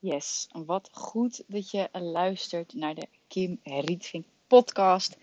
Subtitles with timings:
[0.00, 5.18] Yes, wat goed dat je luistert naar de Kim Rietvink podcast.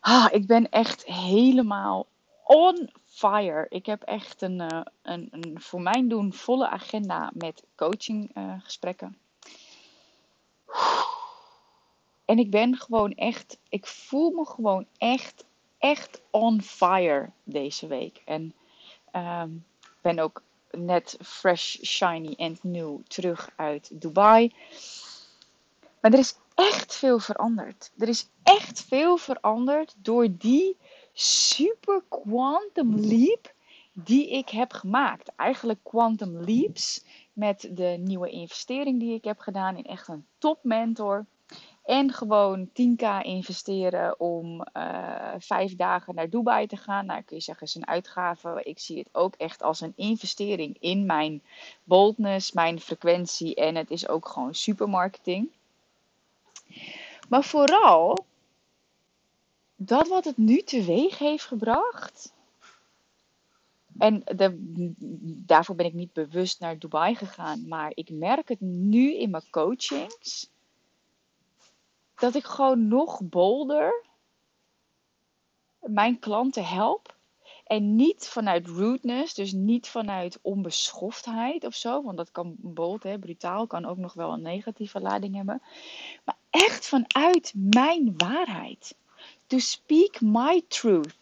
[0.00, 2.06] Ah, ik ben echt helemaal
[2.44, 3.66] on fire.
[3.68, 9.18] Ik heb echt een, uh, een, een voor mijn doen volle agenda met coachinggesprekken.
[10.68, 10.74] Uh,
[12.24, 15.44] en ik ben gewoon echt, ik voel me gewoon echt,
[15.78, 18.22] echt on fire deze week.
[18.24, 18.54] En
[19.12, 19.64] um,
[20.00, 20.42] ben ook
[20.76, 24.54] net fresh, shiny en nieuw terug uit Dubai.
[26.00, 27.90] Maar er is echt veel veranderd.
[27.98, 30.76] Er is echt veel veranderd door die
[31.12, 33.54] super quantum leap
[33.92, 35.32] die ik heb gemaakt.
[35.36, 40.58] Eigenlijk quantum leaps met de nieuwe investering die ik heb gedaan in echt een top
[40.62, 41.26] mentor.
[41.82, 47.06] En gewoon 10k investeren om uh, vijf dagen naar Dubai te gaan.
[47.06, 48.60] Nou, kun je zeggen, is een uitgave.
[48.62, 51.42] Ik zie het ook echt als een investering in mijn
[51.84, 53.54] boldness, mijn frequentie.
[53.54, 55.50] En het is ook gewoon supermarketing.
[57.28, 58.26] Maar vooral
[59.76, 62.32] dat wat het nu teweeg heeft gebracht.
[63.98, 64.56] En de,
[65.46, 67.68] daarvoor ben ik niet bewust naar Dubai gegaan.
[67.68, 70.50] Maar ik merk het nu in mijn coachings
[72.22, 74.04] dat ik gewoon nog bolder
[75.80, 77.16] mijn klanten help.
[77.64, 82.02] En niet vanuit rudeness, dus niet vanuit onbeschoftheid of zo.
[82.02, 85.62] Want dat kan bold, hè, brutaal, kan ook nog wel een negatieve lading hebben.
[86.24, 88.96] Maar echt vanuit mijn waarheid.
[89.46, 91.16] To speak my truth.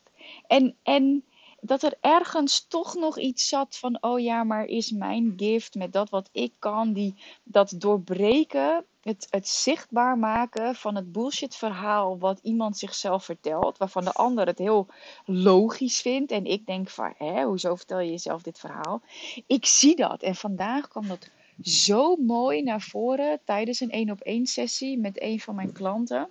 [0.46, 1.24] En, en
[1.60, 5.92] dat er ergens toch nog iets zat van, oh ja, maar is mijn gift met
[5.92, 12.18] dat wat ik kan, die, dat doorbreken het, het zichtbaar maken van het bullshit verhaal
[12.18, 14.86] wat iemand zichzelf vertelt, waarvan de ander het heel
[15.24, 16.32] logisch vindt.
[16.32, 19.02] En ik denk van, hè, hoezo vertel je jezelf dit verhaal?
[19.46, 20.22] Ik zie dat.
[20.22, 21.30] En vandaag kwam dat
[21.62, 26.30] zo mooi naar voren tijdens een één op één sessie met een van mijn klanten.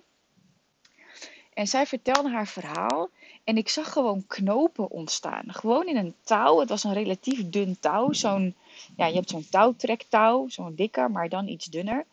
[1.54, 3.08] En zij vertelde haar verhaal.
[3.44, 5.44] En ik zag gewoon knopen ontstaan.
[5.46, 6.58] Gewoon in een touw.
[6.58, 8.12] Het was een relatief dun touw.
[8.12, 8.54] Zo'n,
[8.96, 10.48] ja, je hebt zo'n touwtrektouw.
[10.48, 12.06] Zo'n dikker, maar dan iets dunner.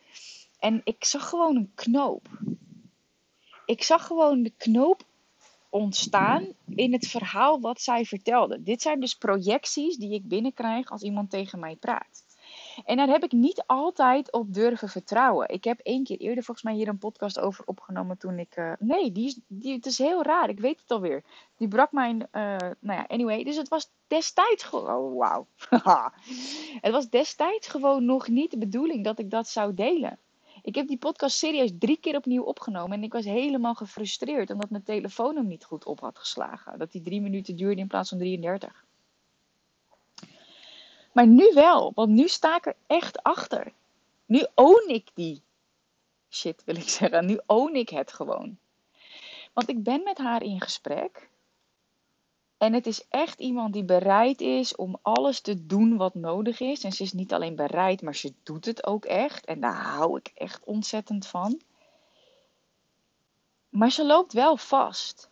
[0.59, 2.28] En ik zag gewoon een knoop.
[3.66, 5.03] Ik zag gewoon de knoop
[5.69, 8.63] ontstaan in het verhaal wat zij vertelde.
[8.63, 12.25] Dit zijn dus projecties die ik binnenkrijg als iemand tegen mij praat.
[12.85, 15.50] En daar heb ik niet altijd op durven vertrouwen.
[15.50, 18.57] Ik heb één keer eerder volgens mij hier een podcast over opgenomen toen ik.
[18.57, 20.50] Uh, nee, die die, het is heel raar.
[20.50, 21.24] Ik weet het alweer.
[21.57, 22.28] Die brak mijn.
[22.31, 23.44] Uh, nou ja, anyway.
[23.44, 24.95] Dus het was destijds gewoon.
[24.95, 25.47] Oh, wauw.
[26.85, 30.19] het was destijds gewoon nog niet de bedoeling dat ik dat zou delen.
[30.67, 32.97] Ik heb die podcast serieus drie keer opnieuw opgenomen.
[32.97, 36.79] En ik was helemaal gefrustreerd omdat mijn telefoon hem niet goed op had geslagen.
[36.79, 38.83] Dat die drie minuten duurde in plaats van 33.
[41.11, 43.72] Maar nu wel, want nu sta ik er echt achter.
[44.25, 45.41] Nu own ik die
[46.29, 47.25] shit, wil ik zeggen.
[47.25, 48.57] Nu own ik het gewoon.
[49.53, 51.29] Want ik ben met haar in gesprek.
[52.57, 56.84] En het is echt iemand die bereid is om alles te doen wat nodig is.
[56.84, 59.45] En ze is niet alleen bereid, maar ze doet het ook echt.
[59.45, 61.62] En daar hou ik echt ontzettend van.
[63.69, 65.29] Maar ze loopt wel vast.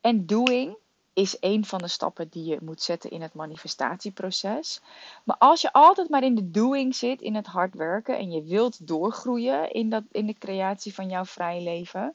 [0.00, 0.76] En doing
[1.12, 4.80] is een van de stappen die je moet zetten in het manifestatieproces.
[5.24, 8.42] Maar als je altijd maar in de doing zit, in het hard werken en je
[8.42, 12.14] wilt doorgroeien in, dat, in de creatie van jouw vrije leven,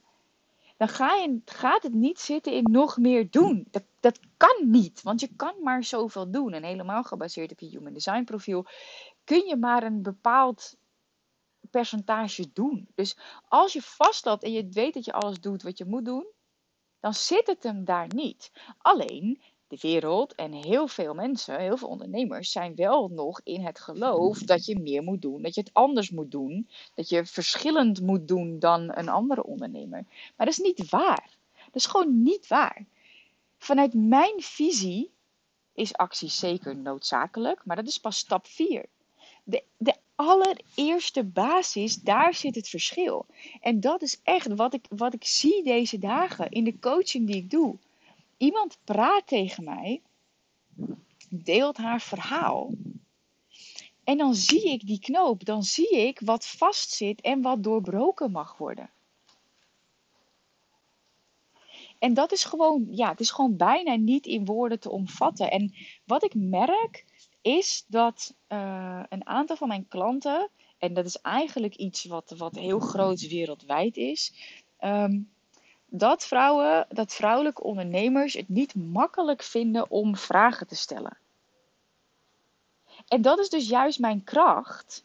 [0.77, 3.67] dan ga je, gaat het niet zitten in nog meer doen.
[3.71, 6.53] Dat, dat kan niet, want je kan maar zoveel doen.
[6.53, 8.65] En helemaal gebaseerd op je Human Design profiel
[9.23, 10.77] kun je maar een bepaald
[11.71, 12.87] percentage doen.
[12.95, 16.25] Dus als je vastloopt en je weet dat je alles doet wat je moet doen,
[16.99, 18.51] dan zit het hem daar niet.
[18.77, 23.79] Alleen de wereld en heel veel mensen, heel veel ondernemers, zijn wel nog in het
[23.79, 28.01] geloof dat je meer moet doen, dat je het anders moet doen, dat je verschillend
[28.01, 30.05] moet doen dan een andere ondernemer.
[30.35, 31.29] Maar dat is niet waar.
[31.53, 32.85] Dat is gewoon niet waar.
[33.57, 35.11] Vanuit mijn visie
[35.73, 38.85] is actie zeker noodzakelijk, maar dat is pas stap 4.
[39.43, 43.25] De, de allereerste basis, daar zit het verschil.
[43.61, 47.35] En dat is echt wat ik, wat ik zie deze dagen in de coaching die
[47.35, 47.77] ik doe.
[48.37, 50.01] Iemand praat tegen mij,
[51.29, 52.73] deelt haar verhaal.
[54.03, 58.57] En dan zie ik die knoop, dan zie ik wat vastzit en wat doorbroken mag
[58.57, 58.89] worden.
[61.99, 65.51] En dat is gewoon, ja, het is gewoon bijna niet in woorden te omvatten.
[65.51, 65.73] En
[66.03, 67.05] wat ik merk,
[67.41, 72.55] is dat uh, een aantal van mijn klanten, en dat is eigenlijk iets wat, wat
[72.55, 74.33] heel groot wereldwijd is,
[74.79, 75.33] um,
[75.97, 81.17] dat vrouwen, dat vrouwelijke ondernemers het niet makkelijk vinden om vragen te stellen.
[83.07, 85.03] En dat is dus juist mijn kracht.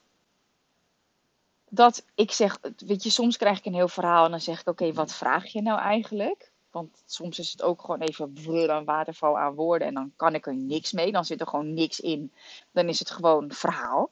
[1.73, 4.69] dat ik zeg, weet je, soms krijg ik een heel verhaal en dan zeg ik,
[4.69, 6.51] oké, wat vraag je nou eigenlijk?
[6.71, 8.33] Want soms is het ook gewoon even
[8.71, 11.13] een waterval aan woorden en dan kan ik er niks mee.
[11.13, 12.33] Dan zit er gewoon niks in.
[12.71, 14.11] Dan is het gewoon verhaal.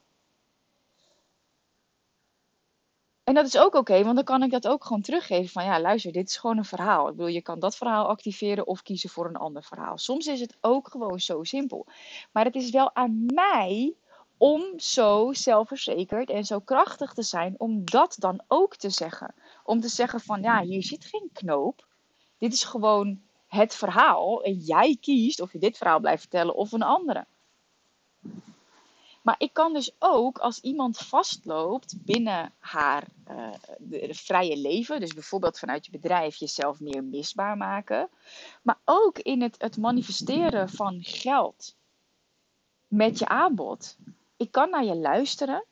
[3.28, 5.80] En dat is ook oké, want dan kan ik dat ook gewoon teruggeven van ja,
[5.80, 7.08] luister, dit is gewoon een verhaal.
[7.08, 9.98] Ik bedoel, je kan dat verhaal activeren of kiezen voor een ander verhaal.
[9.98, 11.86] Soms is het ook gewoon zo simpel.
[12.32, 13.94] Maar het is wel aan mij
[14.36, 19.34] om zo zelfverzekerd en zo krachtig te zijn om dat dan ook te zeggen.
[19.64, 21.86] Om te zeggen van ja, hier zit geen knoop.
[22.38, 26.72] Dit is gewoon het verhaal en jij kiest of je dit verhaal blijft vertellen of
[26.72, 27.26] een andere.
[29.22, 35.14] Maar ik kan dus ook als iemand vastloopt binnen haar uh, de, vrije leven, dus
[35.14, 38.08] bijvoorbeeld vanuit je bedrijf jezelf meer misbaar maken,
[38.62, 41.76] maar ook in het, het manifesteren van geld
[42.86, 43.96] met je aanbod.
[44.36, 45.64] Ik kan naar je luisteren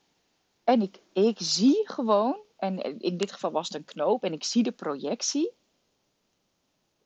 [0.64, 4.44] en ik, ik zie gewoon, en in dit geval was het een knoop, en ik
[4.44, 5.52] zie de projectie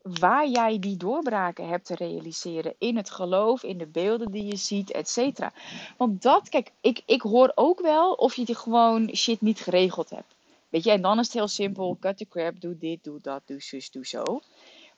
[0.03, 2.75] waar jij die doorbraken hebt te realiseren.
[2.79, 5.53] In het geloof, in de beelden die je ziet, et cetera.
[5.97, 10.11] Want dat, kijk, ik, ik hoor ook wel of je die gewoon shit niet geregeld
[10.11, 10.35] hebt.
[10.69, 11.97] Weet je, en dan is het heel simpel.
[12.01, 14.41] Cut the crap, doe dit, doe dat, doe zus, doe zo.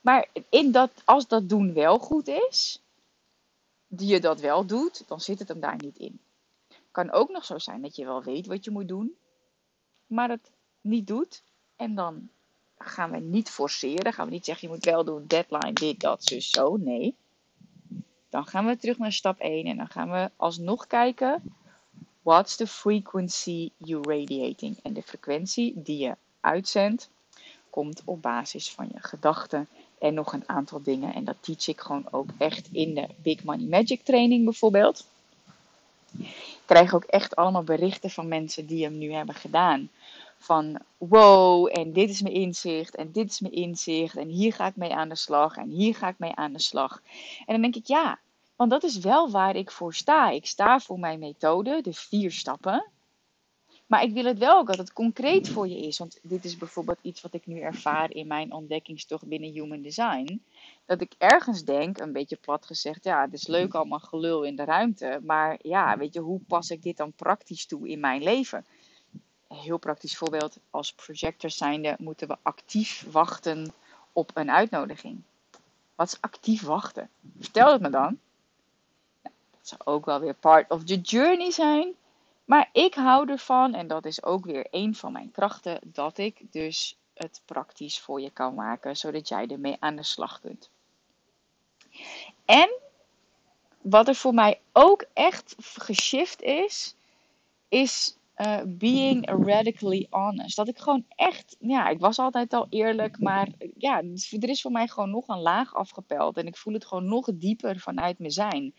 [0.01, 2.83] Maar in dat, als dat doen wel goed is,
[3.87, 6.21] die je dat wel doet, dan zit het hem daar niet in.
[6.91, 9.17] Kan ook nog zo zijn dat je wel weet wat je moet doen,
[10.07, 10.51] maar het
[10.81, 11.43] niet doet.
[11.77, 12.29] En dan
[12.85, 14.13] gaan we niet forceren.
[14.13, 16.77] Gaan we niet zeggen, je moet wel doen, deadline, dit, dat, zus, zo.
[16.77, 17.15] Nee.
[18.31, 21.43] Dan gaan we terug naar stap 1 en dan gaan we alsnog kijken.
[22.23, 24.79] What's the frequency you radiating?
[24.83, 27.11] En de frequentie die je uitzendt,
[27.71, 29.69] komt op basis van je gedachten
[29.99, 31.15] en nog een aantal dingen.
[31.15, 35.07] En dat teach ik gewoon ook echt in de Big Money Magic training bijvoorbeeld.
[36.19, 39.91] Ik krijg ook echt allemaal berichten van mensen die hem nu hebben gedaan
[40.43, 44.67] van wow, en dit is mijn inzicht, en dit is mijn inzicht, en hier ga
[44.67, 47.03] ik mee aan de slag, en hier ga ik mee aan de slag.
[47.39, 48.19] En dan denk ik ja,
[48.57, 50.31] want dat is wel waar ik voor sta.
[50.31, 52.91] Ik sta voor mijn methode, de vier stappen.
[53.87, 55.99] Maar ik wil het wel ook dat het concreet voor je is.
[55.99, 60.43] Want dit is bijvoorbeeld iets wat ik nu ervaar in mijn ontdekkingstocht binnen Human Design.
[60.87, 64.57] Dat ik ergens denk, een beetje plat gezegd, ja, het is leuk allemaal gelul in
[64.57, 65.21] de ruimte.
[65.25, 68.65] Maar ja, weet je, hoe pas ik dit dan praktisch toe in mijn leven?
[69.55, 73.73] Heel praktisch voorbeeld, als projectors zijnde moeten we actief wachten
[74.13, 75.23] op een uitnodiging.
[75.95, 77.11] Wat is actief wachten?
[77.39, 78.19] Vertel het me dan.
[79.23, 81.95] Nou, dat zou ook wel weer part of the journey zijn.
[82.45, 86.41] Maar ik hou ervan, en dat is ook weer een van mijn krachten, dat ik
[86.51, 90.71] dus het praktisch voor je kan maken, zodat jij ermee aan de slag kunt.
[92.45, 92.71] En
[93.81, 96.95] wat er voor mij ook echt geshift is,
[97.69, 100.57] is uh, being radically honest.
[100.57, 104.03] Dat ik gewoon echt, ja, ik was altijd al eerlijk, maar ja,
[104.41, 106.37] er is voor mij gewoon nog een laag afgepeld.
[106.37, 108.75] En ik voel het gewoon nog dieper vanuit mijn zijn.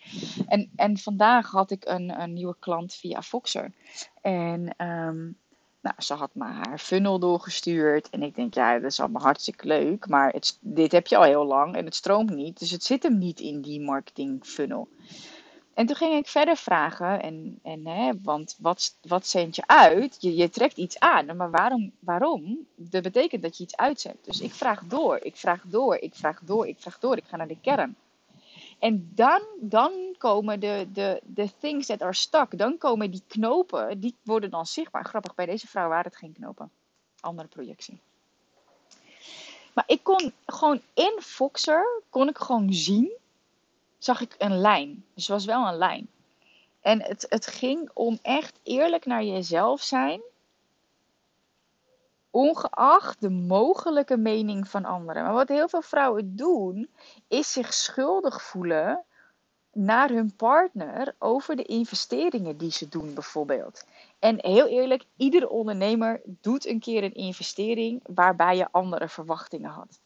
[0.47, 3.71] En, en vandaag had ik een, een nieuwe klant via Foxer.
[4.21, 5.31] En ehm,
[5.83, 8.09] nou, ze had me haar funnel doorgestuurd.
[8.09, 10.07] En ik denk, ja, dat is allemaal hartstikke leuk.
[10.07, 12.59] Maar dit heb je al heel lang en het stroomt niet.
[12.59, 14.87] Dus het zit hem niet in die marketing funnel.
[15.73, 20.17] En toen ging ik verder vragen, en, en, hè, want wat, wat zend je uit?
[20.19, 22.67] Je, je trekt iets aan, maar waarom, waarom?
[22.75, 24.17] Dat betekent dat je iets uitzet.
[24.21, 27.37] Dus ik vraag door, ik vraag door, ik vraag door, ik vraag door, ik ga
[27.37, 27.95] naar de kern.
[28.79, 33.99] En dan, dan komen de, de, de things that are stuck, dan komen die knopen,
[33.99, 35.05] die worden dan zichtbaar.
[35.05, 36.71] Grappig, bij deze vrouw waren het geen knopen.
[37.19, 37.99] Andere projectie.
[39.73, 43.11] Maar ik kon gewoon in Foxer, kon ik gewoon zien
[44.03, 45.05] zag ik een lijn.
[45.13, 46.07] Dus het was wel een lijn.
[46.81, 50.21] En het, het ging om echt eerlijk naar jezelf zijn.
[52.29, 55.23] Ongeacht de mogelijke mening van anderen.
[55.23, 56.89] Maar wat heel veel vrouwen doen,
[57.27, 59.03] is zich schuldig voelen
[59.71, 63.85] naar hun partner over de investeringen die ze doen, bijvoorbeeld.
[64.19, 69.99] En heel eerlijk, iedere ondernemer doet een keer een investering waarbij je andere verwachtingen had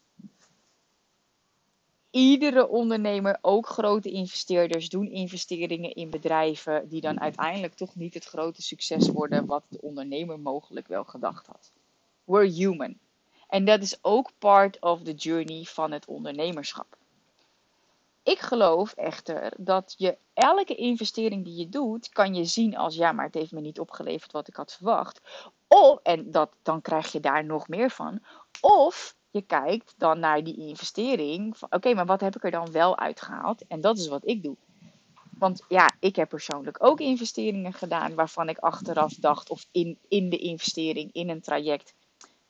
[2.10, 8.24] iedere ondernemer, ook grote investeerders, doen investeringen in bedrijven die dan uiteindelijk toch niet het
[8.24, 11.72] grote succes worden wat de ondernemer mogelijk wel gedacht had.
[12.24, 12.98] We're human.
[13.48, 16.96] En dat is ook part of the journey van het ondernemerschap.
[18.22, 23.12] Ik geloof echter dat je elke investering die je doet, kan je zien als ja,
[23.12, 25.20] maar het heeft me niet opgeleverd wat ik had verwacht.
[25.66, 28.22] Of, en dat, dan krijg je daar nog meer van.
[28.60, 31.56] Of je kijkt dan naar die investering.
[31.70, 33.66] Oké, maar wat heb ik er dan wel uitgehaald?
[33.66, 34.56] En dat is wat ik doe.
[35.38, 40.28] Want ja, ik heb persoonlijk ook investeringen gedaan waarvan ik achteraf dacht, of in, in
[40.28, 41.94] de investering, in een traject.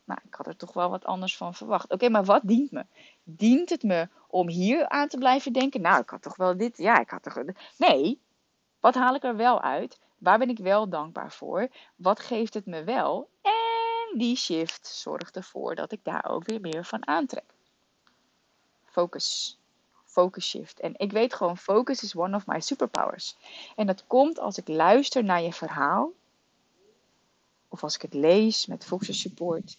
[0.03, 1.91] Nou, ik had er toch wel wat anders van verwacht.
[1.91, 2.85] Oké, maar wat dient me?
[3.23, 5.81] Dient het me om hier aan te blijven denken?
[5.81, 6.77] Nou, ik had toch wel dit.
[6.77, 7.43] Ja, ik had toch.
[7.77, 8.21] Nee,
[8.79, 9.99] wat haal ik er wel uit?
[10.17, 11.67] Waar ben ik wel dankbaar voor?
[11.95, 13.29] Wat geeft het me wel?
[13.41, 13.58] En
[14.17, 17.53] die shift zorgt ervoor dat ik daar ook weer meer van aantrek.
[18.85, 19.57] Focus.
[20.05, 20.79] Focus shift.
[20.79, 23.35] En ik weet gewoon, focus is one of my superpowers.
[23.75, 26.11] En dat komt als ik luister naar je verhaal.
[27.67, 29.77] Of als ik het lees met Focus Support.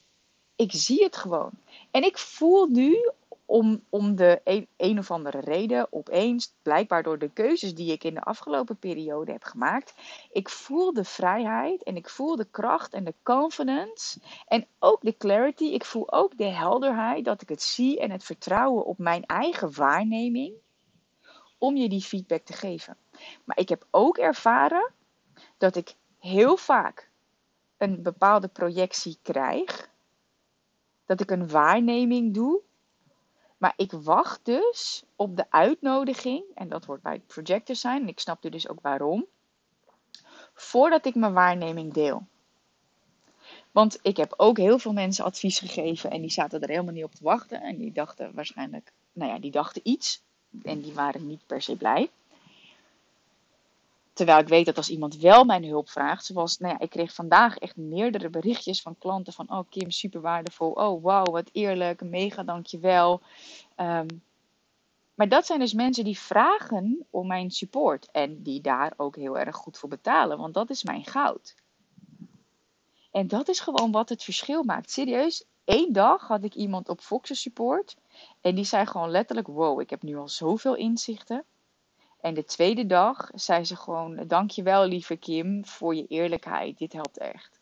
[0.57, 1.51] Ik zie het gewoon.
[1.91, 3.11] En ik voel nu
[3.51, 8.05] om, om de een, een, of andere reden, opeens, blijkbaar door de keuzes die ik
[8.05, 9.95] in de afgelopen periode heb gemaakt,
[10.33, 15.17] ik voel de vrijheid en ik voel de kracht en de confidence en ook de
[15.17, 15.65] clarity.
[15.65, 19.75] Ik voel ook de helderheid dat ik het zie en het vertrouwen op mijn eigen
[19.75, 20.55] waarneming
[21.59, 22.97] om je die feedback te geven.
[23.45, 24.93] Maar ik heb ook ervaren
[25.59, 27.11] dat ik heel vaak
[27.77, 29.91] een bepaalde projectie krijg.
[31.05, 32.63] Dat ik een waarneming doe
[33.61, 38.09] maar ik wacht dus op de uitnodiging, en dat wordt bij het projector zijn, en
[38.09, 39.27] ik snap dus ook waarom,
[40.55, 42.27] voordat ik mijn waarneming deel.
[43.71, 47.05] Want ik heb ook heel veel mensen advies gegeven en die zaten er helemaal niet
[47.05, 47.63] op te wachten.
[47.63, 50.23] En die dachten waarschijnlijk, nou ja, die dachten iets
[50.63, 52.11] en die waren niet per se blij.
[54.21, 57.15] Terwijl ik weet dat als iemand wel mijn hulp vraagt, zoals, nou ja, ik kreeg
[57.15, 62.03] vandaag echt meerdere berichtjes van klanten van, oh Kim, super waardevol, oh wauw, wat eerlijk,
[62.03, 63.21] mega dankjewel.
[63.77, 64.23] Um,
[65.15, 69.39] maar dat zijn dus mensen die vragen om mijn support en die daar ook heel
[69.39, 71.55] erg goed voor betalen, want dat is mijn goud.
[73.11, 74.91] En dat is gewoon wat het verschil maakt.
[74.91, 77.97] Serieus, één dag had ik iemand op Fox support
[78.41, 81.45] en die zei gewoon letterlijk, wow, ik heb nu al zoveel inzichten.
[82.21, 86.79] En de tweede dag zei ze gewoon: Dankjewel, lieve Kim, voor je eerlijkheid.
[86.79, 87.61] Dit helpt echt.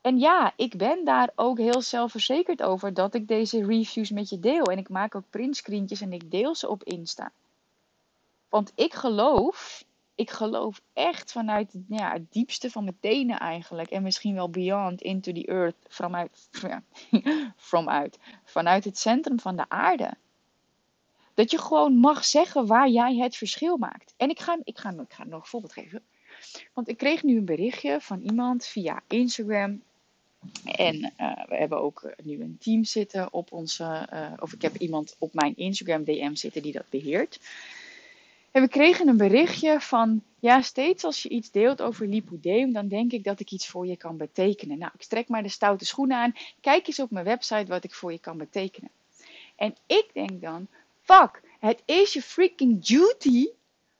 [0.00, 4.40] En ja, ik ben daar ook heel zelfverzekerd over dat ik deze reviews met je
[4.40, 4.64] deel.
[4.64, 7.32] En ik maak ook printscreentjes en ik deel ze op Insta.
[8.48, 9.84] Want ik geloof,
[10.14, 13.90] ik geloof echt vanuit ja, het diepste van mijn tenen eigenlijk.
[13.90, 16.82] En misschien wel beyond into the earth, vanuit, ja,
[17.56, 20.16] from uit, vanuit het centrum van de aarde
[21.34, 24.14] dat je gewoon mag zeggen waar jij het verschil maakt.
[24.16, 26.02] En ik ga, ik ga, ik ga nog een voorbeeld geven.
[26.72, 29.82] Want ik kreeg nu een berichtje van iemand via Instagram.
[30.64, 34.08] En uh, we hebben ook nu een team zitten op onze.
[34.12, 37.40] Uh, of ik heb iemand op mijn Instagram DM zitten die dat beheert.
[38.50, 40.22] En we kregen een berichtje van.
[40.38, 43.86] Ja, steeds als je iets deelt over lipodeem, dan denk ik dat ik iets voor
[43.86, 44.78] je kan betekenen.
[44.78, 46.34] Nou, ik strek maar de stoute schoenen aan.
[46.60, 48.90] Kijk eens op mijn website wat ik voor je kan betekenen.
[49.56, 50.66] En ik denk dan,
[51.04, 53.48] Fuck, het is je freaking duty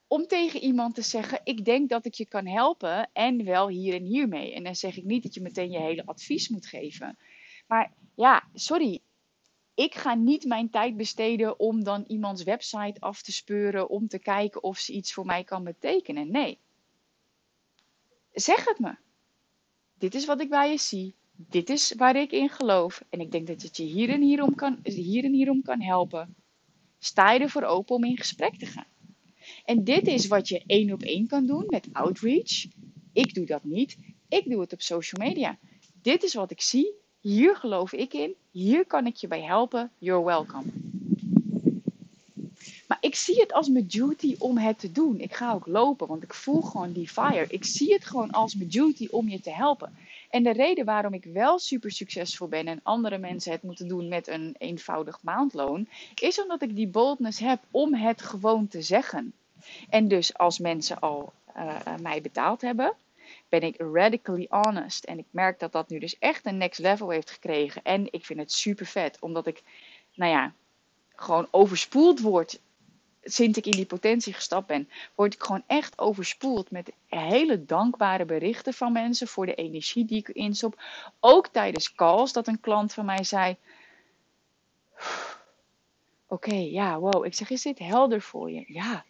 [0.06, 3.94] om tegen iemand te zeggen: Ik denk dat ik je kan helpen en wel hier
[3.94, 4.54] en hiermee.
[4.54, 7.18] En dan zeg ik niet dat je meteen je hele advies moet geven.
[7.66, 9.00] Maar ja, sorry.
[9.74, 14.18] Ik ga niet mijn tijd besteden om dan iemands website af te speuren om te
[14.18, 16.30] kijken of ze iets voor mij kan betekenen.
[16.30, 16.58] Nee.
[18.32, 18.96] Zeg het me.
[19.98, 21.14] Dit is wat ik bij je zie.
[21.36, 23.02] Dit is waar ik in geloof.
[23.08, 26.34] En ik denk dat het je hier en hierom kan, hier en hierom kan helpen
[27.04, 28.86] sta je ervoor open om in gesprek te gaan.
[29.64, 32.66] En dit is wat je één op één kan doen met outreach.
[33.12, 33.96] Ik doe dat niet.
[34.28, 35.58] Ik doe het op social media.
[36.02, 36.92] Dit is wat ik zie.
[37.20, 38.34] Hier geloof ik in.
[38.50, 39.90] Hier kan ik je bij helpen.
[39.98, 40.64] You're welcome.
[42.88, 45.20] Maar ik zie het als mijn duty om het te doen.
[45.20, 47.46] Ik ga ook lopen, want ik voel gewoon die fire.
[47.48, 49.96] Ik zie het gewoon als mijn duty om je te helpen.
[50.34, 54.08] En de reden waarom ik wel super succesvol ben en andere mensen het moeten doen
[54.08, 55.88] met een eenvoudig maandloon,
[56.20, 59.32] is omdat ik die boldness heb om het gewoon te zeggen.
[59.88, 62.94] En dus als mensen al uh, mij betaald hebben,
[63.48, 65.04] ben ik radically honest.
[65.04, 67.82] En ik merk dat dat nu dus echt een next level heeft gekregen.
[67.82, 69.62] En ik vind het super vet, omdat ik,
[70.14, 70.52] nou ja,
[71.14, 72.60] gewoon overspoeld word
[73.24, 78.24] sinds ik in die potentie gestapt ben, word ik gewoon echt overspoeld met hele dankbare
[78.24, 80.82] berichten van mensen voor de energie die ik instop.
[81.20, 83.56] Ook tijdens calls dat een klant van mij zei:
[86.26, 87.24] Oké, ja, wow.
[87.24, 88.64] Ik zeg: Is dit helder voor je?
[88.66, 89.04] Ja.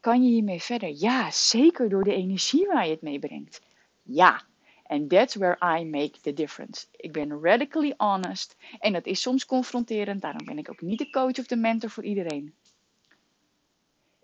[0.00, 0.88] Kan je hiermee verder?
[0.88, 3.60] Ja, zeker door de energie waar je het mee brengt.
[4.02, 4.42] Ja.
[4.86, 6.86] And that's where I make the difference.
[6.96, 8.56] Ik ben radically honest.
[8.78, 10.20] En dat is soms confronterend.
[10.20, 12.54] Daarom ben ik ook niet de coach of de mentor voor iedereen.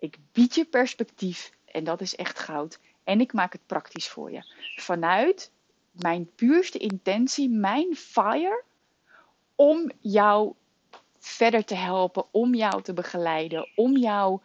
[0.01, 2.79] Ik bied je perspectief en dat is echt goud.
[3.03, 4.53] En ik maak het praktisch voor je.
[4.75, 5.51] Vanuit
[5.91, 8.63] mijn puurste intentie, mijn fire,
[9.55, 10.53] om jou
[11.19, 14.39] verder te helpen, om jou te begeleiden, om jou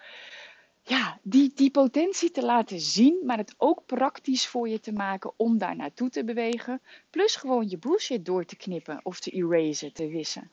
[0.82, 5.32] ja, die, die potentie te laten zien, maar het ook praktisch voor je te maken
[5.36, 6.80] om daar naartoe te bewegen.
[7.10, 10.50] Plus gewoon je bullshit door te knippen of te erasen, te wissen.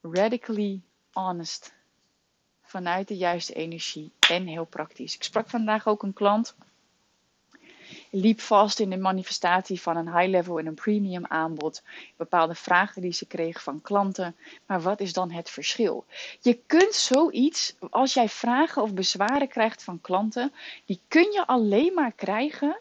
[0.00, 0.80] Radically
[1.12, 1.78] honest.
[2.70, 5.14] Vanuit de juiste energie en heel praktisch.
[5.14, 6.54] Ik sprak vandaag ook een klant
[8.10, 11.82] liep vast in de manifestatie van een high-level en een premium aanbod.
[12.16, 14.36] Bepaalde vragen die ze kreeg van klanten.
[14.66, 16.04] Maar wat is dan het verschil?
[16.40, 20.52] Je kunt zoiets, als jij vragen of bezwaren krijgt van klanten,
[20.84, 22.78] die kun je alleen maar krijgen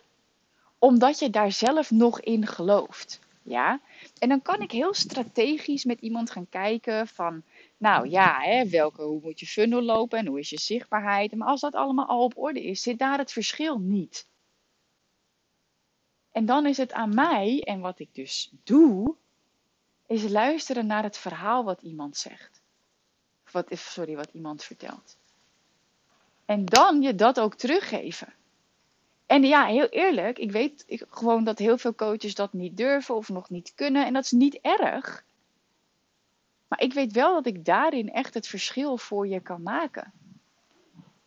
[0.79, 3.19] omdat je daar zelf nog in gelooft.
[3.41, 3.79] Ja?
[4.19, 7.43] En dan kan ik heel strategisch met iemand gaan kijken van,
[7.79, 11.35] nou ja, hè, welke, hoe moet je funnel lopen en hoe is je zichtbaarheid.
[11.35, 14.27] Maar als dat allemaal al op orde is, zit daar het verschil niet.
[16.31, 19.15] En dan is het aan mij, en wat ik dus doe,
[20.07, 22.61] is luisteren naar het verhaal wat iemand zegt.
[23.51, 25.17] Wat, sorry, wat iemand vertelt.
[26.45, 28.33] En dan je dat ook teruggeven.
[29.25, 33.29] En ja, heel eerlijk, ik weet gewoon dat heel veel coaches dat niet durven of
[33.29, 34.05] nog niet kunnen.
[34.05, 35.23] En dat is niet erg.
[36.69, 40.13] Maar ik weet wel dat ik daarin echt het verschil voor je kan maken.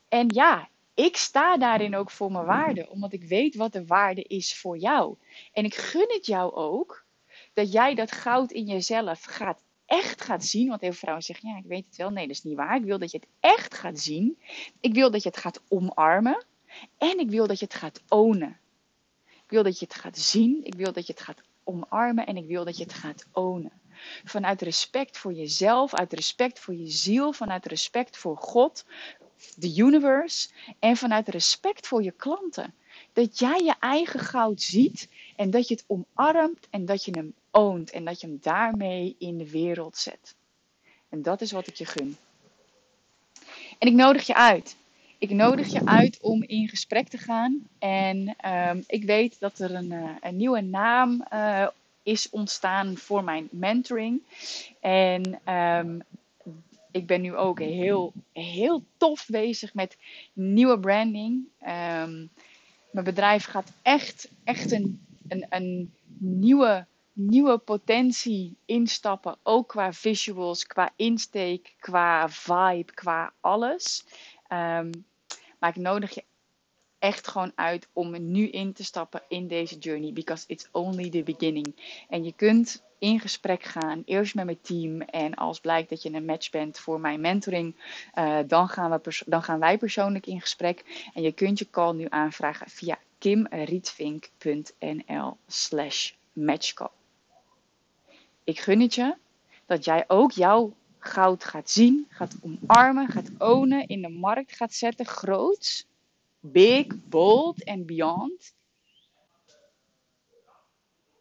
[0.08, 4.22] En ja, ik sta daarin ook voor mijn waarde, omdat ik weet wat de waarde
[4.22, 5.16] is voor jou.
[5.52, 7.04] En ik gun het jou ook
[7.52, 10.68] dat jij dat goud in jezelf gaat echt gaat zien.
[10.68, 12.10] Want heel veel vrouwen zeggen: Ja, ik weet het wel.
[12.10, 12.76] Nee, dat is niet waar.
[12.76, 14.38] Ik wil dat je het echt gaat zien.
[14.80, 16.44] Ik wil dat je het gaat omarmen.
[16.98, 18.58] En ik wil dat je het gaat ownen.
[19.24, 20.64] Ik wil dat je het gaat zien.
[20.64, 22.26] Ik wil dat je het gaat omarmen.
[22.26, 23.81] En ik wil dat je het gaat ownen.
[24.24, 28.84] Vanuit respect voor jezelf, uit respect voor je ziel, vanuit respect voor God,
[29.56, 32.74] de universe en vanuit respect voor je klanten.
[33.12, 37.34] Dat jij je eigen goud ziet en dat je het omarmt en dat je hem
[37.50, 40.34] oont en dat je hem daarmee in de wereld zet.
[41.08, 42.16] En dat is wat ik je gun.
[43.78, 44.76] En ik nodig je uit.
[45.18, 47.68] Ik nodig je uit om in gesprek te gaan.
[47.78, 51.66] En ehm, ik weet dat er een, uh, een nieuwe naam uh,
[52.02, 54.22] is ontstaan voor mijn mentoring.
[54.80, 56.02] En um,
[56.90, 59.96] ik ben nu ook heel, heel tof bezig met
[60.32, 61.44] nieuwe branding.
[61.60, 62.30] Um,
[62.90, 69.36] mijn bedrijf gaat echt, echt een, een, een nieuwe, nieuwe potentie instappen.
[69.42, 74.04] Ook qua visuals, qua insteek, qua vibe, qua alles.
[74.48, 74.90] Um,
[75.58, 76.24] maar ik nodig je
[77.02, 80.12] echt gewoon uit om nu in te stappen in deze journey.
[80.12, 81.74] Because it's only the beginning.
[82.08, 85.00] En je kunt in gesprek gaan, eerst met mijn team.
[85.00, 87.74] En als blijkt dat je een match bent voor mijn mentoring,
[88.14, 91.08] uh, dan, gaan we dan gaan wij persoonlijk in gesprek.
[91.14, 96.90] En je kunt je call nu aanvragen via kimrietvink.nl slash matchcall.
[98.44, 99.14] Ik gun het je
[99.66, 104.74] dat jij ook jouw goud gaat zien, gaat omarmen, gaat ownen, in de markt gaat
[104.74, 105.86] zetten, groots
[106.42, 108.54] big, bold en beyond.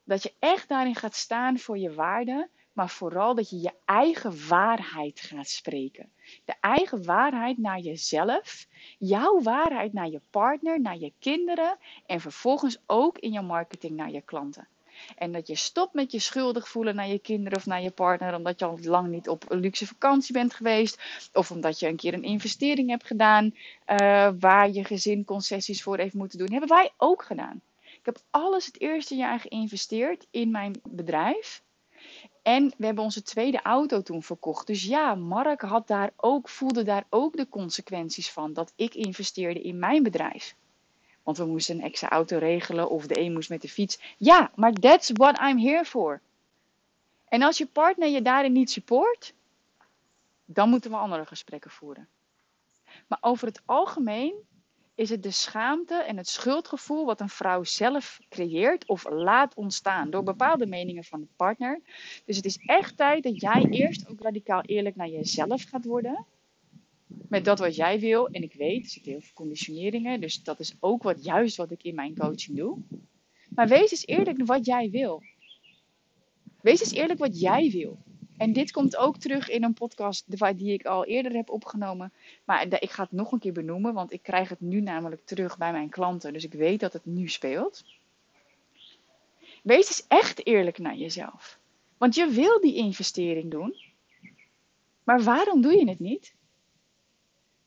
[0.03, 4.47] Dat je echt daarin gaat staan voor je waarde, maar vooral dat je je eigen
[4.47, 6.12] waarheid gaat spreken.
[6.45, 12.81] De eigen waarheid naar jezelf, jouw waarheid naar je partner, naar je kinderen en vervolgens
[12.86, 14.67] ook in je marketing naar je klanten.
[15.15, 18.35] En dat je stopt met je schuldig voelen naar je kinderen of naar je partner.
[18.35, 21.01] Omdat je al lang niet op een luxe vakantie bent geweest.
[21.33, 23.45] Of omdat je een keer een investering hebt gedaan.
[23.45, 26.51] Uh, waar je gezin concessies voor heeft moeten doen.
[26.51, 27.61] Hebben wij ook gedaan.
[27.81, 31.63] Ik heb alles het eerste jaar geïnvesteerd in mijn bedrijf.
[32.41, 34.67] En we hebben onze tweede auto toen verkocht.
[34.67, 39.61] Dus ja, Mark had daar ook, voelde daar ook de consequenties van dat ik investeerde
[39.61, 40.55] in mijn bedrijf.
[41.23, 43.99] Want we moesten een extra auto regelen of de een moest met de fiets.
[44.17, 46.21] Ja, maar that's what I'm here for.
[47.27, 49.34] En als je partner je daarin niet support,
[50.45, 52.07] dan moeten we andere gesprekken voeren.
[53.07, 54.34] Maar over het algemeen
[54.95, 60.10] is het de schaamte en het schuldgevoel wat een vrouw zelf creëert of laat ontstaan
[60.10, 61.81] door bepaalde meningen van de partner.
[62.25, 66.25] Dus het is echt tijd dat jij eerst ook radicaal eerlijk naar jezelf gaat worden
[67.30, 68.28] met dat wat jij wil.
[68.28, 70.21] En ik weet, er zitten heel veel conditioneringen.
[70.21, 72.78] Dus dat is ook wat, juist wat ik in mijn coaching doe.
[73.50, 75.24] Maar wees eens eerlijk wat jij wil.
[76.62, 77.97] Wees eens eerlijk wat jij wil.
[78.38, 80.26] En dit komt ook terug in een podcast
[80.58, 82.13] die ik al eerder heb opgenomen.
[82.45, 85.58] Maar ik ga het nog een keer benoemen, want ik krijg het nu namelijk terug
[85.58, 86.34] bij mijn klanten.
[86.34, 87.84] Dus ik weet dat het nu speelt.
[89.63, 91.60] Wees eens echt eerlijk naar jezelf.
[91.97, 93.76] Want je wil die investering doen.
[95.04, 96.34] Maar waarom doe je het niet?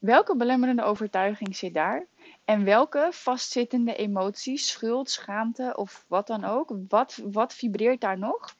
[0.04, 2.06] Welke belemmerende overtuiging zit daar?
[2.44, 8.56] En welke vastzittende emoties, schuld, schaamte of wat dan ook, wat, wat vibreert daar nog?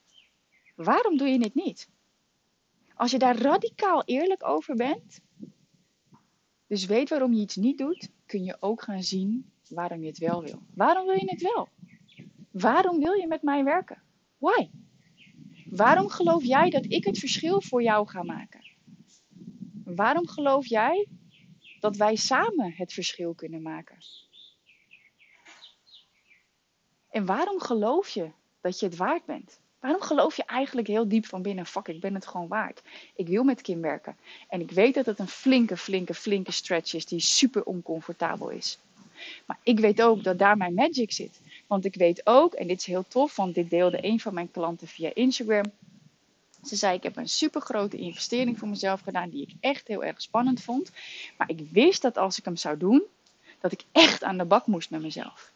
[0.74, 1.88] Waarom doe je dit niet?
[2.94, 5.20] Als je daar radicaal eerlijk over bent,
[6.66, 10.18] dus weet waarom je iets niet doet, kun je ook gaan zien waarom je het
[10.18, 10.62] wel wil.
[10.74, 11.68] Waarom wil je het wel?
[12.50, 14.02] Waarom wil je met mij werken?
[14.38, 14.70] Why?
[15.70, 18.60] Waarom geloof jij dat ik het verschil voor jou ga maken?
[19.84, 21.08] Waarom geloof jij
[21.84, 23.96] dat wij samen het verschil kunnen maken?
[27.10, 29.58] En waarom geloof je dat je het waard bent?
[29.80, 32.82] Waarom geloof je eigenlijk heel diep van binnen, fuck, ik ben het gewoon waard.
[33.16, 34.16] Ik wil met Kim werken.
[34.48, 38.78] En ik weet dat het een flinke, flinke, flinke stretch is die super oncomfortabel is.
[39.46, 41.40] Maar ik weet ook dat daar mijn magic zit.
[41.66, 44.50] Want ik weet ook, en dit is heel tof, want dit deelde een van mijn
[44.50, 45.72] klanten via Instagram.
[46.64, 50.04] Ze zei: Ik heb een super grote investering voor mezelf gedaan, die ik echt heel
[50.04, 50.90] erg spannend vond.
[51.38, 53.02] Maar ik wist dat als ik hem zou doen,
[53.60, 55.52] dat ik echt aan de bak moest met mezelf.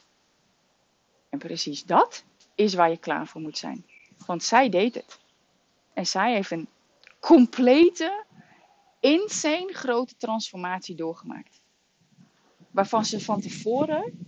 [1.28, 3.84] En precies dat is waar je klaar voor moet zijn.
[4.26, 5.18] Want zij deed het.
[5.92, 6.68] En zij heeft een
[7.20, 8.24] complete,
[9.00, 11.60] insane grote transformatie doorgemaakt.
[12.70, 14.18] Waarvan ze van tevoren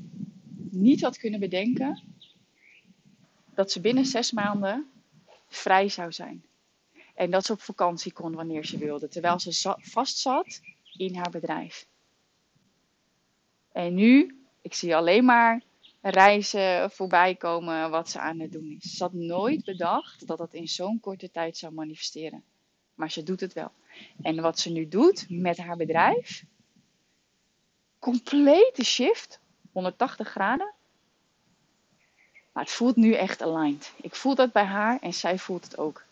[0.70, 2.02] niet had kunnen bedenken
[3.54, 4.90] dat ze binnen zes maanden
[5.48, 6.44] vrij zou zijn.
[7.20, 10.60] En dat ze op vakantie kon wanneer ze wilde, terwijl ze vast zat
[10.96, 11.86] in haar bedrijf.
[13.72, 15.62] En nu, ik zie alleen maar
[16.00, 18.96] reizen voorbij komen wat ze aan het doen is.
[18.96, 22.44] Ze had nooit bedacht dat dat in zo'n korte tijd zou manifesteren.
[22.94, 23.72] Maar ze doet het wel.
[24.22, 26.44] En wat ze nu doet met haar bedrijf,
[27.98, 29.40] complete shift,
[29.72, 30.72] 180 graden.
[32.52, 33.92] Maar het voelt nu echt aligned.
[33.96, 36.08] Ik voel dat bij haar en zij voelt het ook.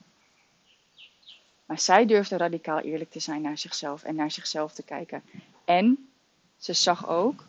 [1.69, 5.23] Maar zij durfde radicaal eerlijk te zijn naar zichzelf en naar zichzelf te kijken.
[5.65, 6.09] En
[6.57, 7.45] ze zag ook,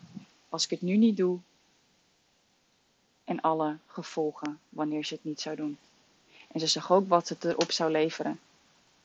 [0.48, 1.38] als ik het nu niet doe,
[3.24, 5.78] en alle gevolgen wanneer ze het niet zou doen.
[6.52, 8.40] En ze zag ook wat het erop zou leveren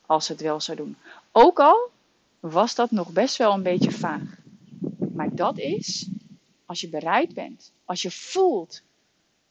[0.06, 0.96] als ze het wel zou doen.
[1.32, 1.90] Ook al
[2.40, 4.38] was dat nog best wel een beetje vaag.
[5.12, 6.08] Maar dat is
[6.66, 8.82] als je bereid bent, als je voelt,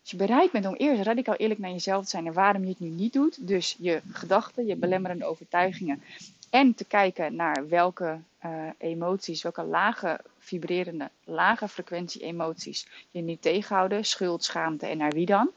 [0.06, 2.70] als je bereid bent om eerst radicaal eerlijk naar jezelf te zijn en waarom je
[2.70, 3.48] het nu niet doet.
[3.48, 6.04] Dus je gedachten, je belemmerende overtuigingen.
[6.50, 13.42] En te kijken naar welke uh, emoties, welke lage vibrerende, lage frequentie emoties je niet
[13.42, 14.06] tegenhouden.
[14.06, 15.50] Schuld, schaamte en naar wie dan.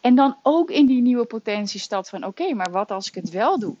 [0.00, 3.58] En dan ook in die nieuwe potentiestad van oké, maar wat als ik het wel
[3.58, 3.76] doe?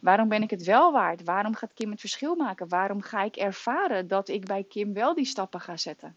[0.00, 1.24] Waarom ben ik het wel waard?
[1.24, 2.68] Waarom gaat Kim het verschil maken?
[2.68, 6.16] Waarom ga ik ervaren dat ik bij Kim wel die stappen ga zetten?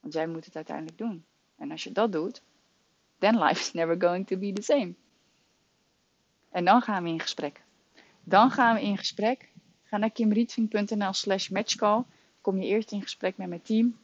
[0.00, 1.24] Want jij moet het uiteindelijk doen.
[1.58, 2.42] En als je dat doet,
[3.18, 4.94] then life is never going to be the same.
[6.50, 7.62] En dan gaan we in gesprek.
[8.22, 9.48] Dan gaan we in gesprek.
[9.84, 12.02] Ga naar kimrietving.nl slash matchcall.
[12.40, 13.96] Kom je eerst in gesprek met mijn team.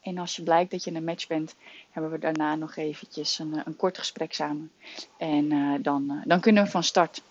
[0.00, 1.54] En als je blijkt dat je een match bent,
[1.90, 4.70] hebben we daarna nog eventjes een, een kort gesprek samen.
[5.18, 7.22] En uh, dan, uh, dan kunnen we van start.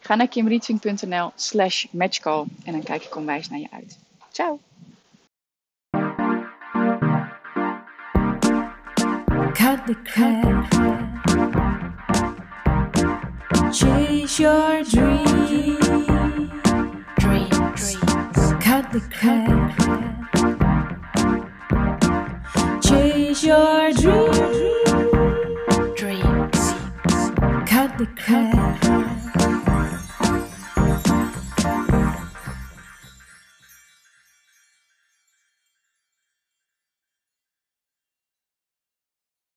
[0.00, 2.44] Ga naar kimrietving.nl slash matchcall.
[2.64, 3.98] En dan kijk ik onwijs naar je uit.
[4.30, 4.60] Ciao!
[9.64, 10.70] Cut the crap.
[13.72, 15.86] Chase your dreams.
[17.18, 17.96] Dreams.
[18.60, 19.72] Cut the crap.
[22.82, 24.82] Chase your dreams.
[25.96, 26.74] Dreams.
[27.66, 29.13] Cut the crap.